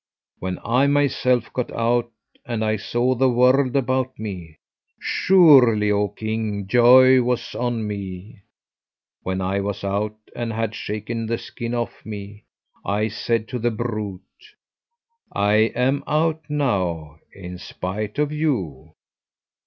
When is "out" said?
1.71-2.09, 9.83-10.17, 16.07-16.41